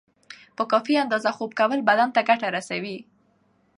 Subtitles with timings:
[0.57, 2.97] په کافی اندازه خوب کول بدن ته ګټه رسوی